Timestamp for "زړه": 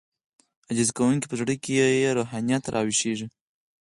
1.39-1.53